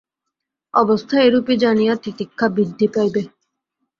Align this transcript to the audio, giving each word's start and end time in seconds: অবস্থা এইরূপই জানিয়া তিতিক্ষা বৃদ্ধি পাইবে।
অবস্থা 0.73 1.15
এইরূপই 1.21 1.55
জানিয়া 1.57 1.93
তিতিক্ষা 2.03 2.45
বৃদ্ধি 2.55 2.87
পাইবে। 2.87 3.21